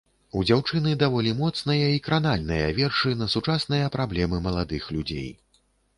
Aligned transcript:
У 0.37 0.41
дзяўчыны 0.47 0.93
даволі 1.03 1.33
моцныя 1.41 1.91
і 1.97 2.01
кранальныя 2.07 2.71
вершы 2.79 3.13
на 3.21 3.27
сучасныя 3.35 3.93
праблемы 3.97 4.41
маладых 4.47 4.93
людзей. 4.97 5.29